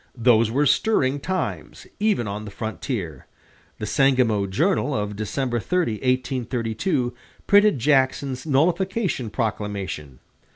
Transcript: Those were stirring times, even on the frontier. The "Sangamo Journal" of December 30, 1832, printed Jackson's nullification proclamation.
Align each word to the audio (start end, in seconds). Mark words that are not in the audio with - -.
Those 0.17 0.49
were 0.49 0.65
stirring 0.65 1.19
times, 1.19 1.85
even 1.99 2.27
on 2.27 2.43
the 2.45 2.49
frontier. 2.49 3.27
The 3.77 3.85
"Sangamo 3.85 4.47
Journal" 4.47 4.95
of 4.95 5.15
December 5.15 5.59
30, 5.59 5.91
1832, 5.97 7.13
printed 7.45 7.77
Jackson's 7.77 8.43
nullification 8.43 9.29
proclamation. 9.29 10.17